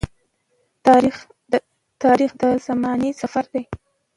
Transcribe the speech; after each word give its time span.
تاریخ 2.01 2.31
د 2.41 2.43
زمانې 2.67 3.09
سفر 3.21 3.45
دی. 3.53 3.63